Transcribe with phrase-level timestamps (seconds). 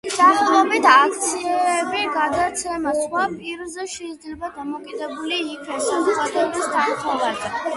[0.11, 7.55] სახელობით აქციების გადაცემა სხვა პირებზე შეიძლება დამოკიდებული იქნეს საზოგადოების თანხმობაზე.